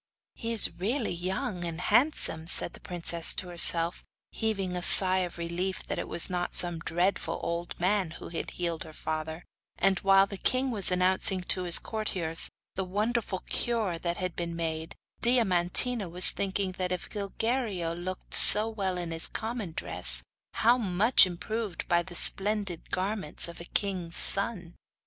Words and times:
'He 0.33 0.51
is 0.51 0.73
really 0.79 1.11
young 1.13 1.63
and 1.63 1.79
handsome,' 1.79 2.47
said 2.47 2.73
the 2.73 2.79
princess 2.79 3.35
to 3.35 3.49
herself, 3.49 4.03
heaving 4.31 4.75
a 4.75 4.81
sigh 4.81 5.19
of 5.19 5.37
relief 5.37 5.85
that 5.85 5.99
it 5.99 6.07
was 6.07 6.27
not 6.27 6.55
some 6.55 6.79
dreadful 6.79 7.39
old 7.43 7.79
man 7.79 8.09
who 8.17 8.29
had 8.29 8.49
healed 8.49 8.83
her 8.83 8.93
father; 8.93 9.45
and 9.77 9.99
while 9.99 10.25
the 10.25 10.39
king 10.39 10.71
was 10.71 10.89
announcing 10.89 11.41
to 11.43 11.65
his 11.65 11.77
courtiers 11.77 12.49
the 12.73 12.83
wonderful 12.83 13.43
cure 13.47 13.99
that 13.99 14.17
had 14.17 14.35
been 14.35 14.55
made, 14.55 14.95
Diamantina 15.21 16.09
was 16.09 16.31
thinking 16.31 16.71
that 16.79 16.91
if 16.91 17.07
Gilguerillo 17.07 17.93
looked 17.93 18.33
so 18.33 18.67
well 18.67 18.97
in 18.97 19.11
his 19.11 19.27
common 19.27 19.71
dress, 19.71 20.23
how 20.53 20.79
much 20.79 21.27
improved 21.27 21.87
by 21.87 22.01
the 22.01 22.15
splendid 22.15 22.89
garments 22.89 23.47
of 23.47 23.61
a 23.61 23.65
king' 23.65 24.09
son. 24.11 24.73